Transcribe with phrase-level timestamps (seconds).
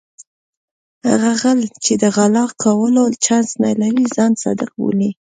[1.09, 5.11] هغه غل چې د غلا کولو چانس نه لري ځان صادق بولي.